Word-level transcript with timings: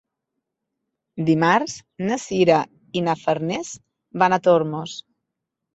Dimarts 1.27 1.75
na 2.07 2.19
Sira 2.25 2.59
i 3.01 3.07
na 3.11 3.17
Farners 3.27 3.79
van 4.25 4.39
a 4.39 4.43
Tormos. 4.51 4.99